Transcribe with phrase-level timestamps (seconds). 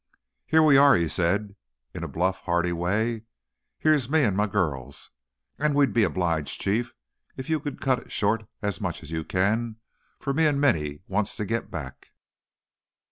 [0.47, 1.55] "Here we are," he said,
[1.93, 3.25] in a bluff, hearty way;
[3.77, 5.11] "here's me and my girls,
[5.59, 6.63] and we'd be obliged, Mr.
[6.63, 6.95] Chief,
[7.37, 9.75] if you'd cut it short as much as you can,
[10.17, 12.07] for me and Minny wants to get back."